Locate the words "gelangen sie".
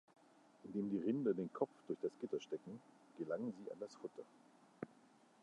3.19-3.71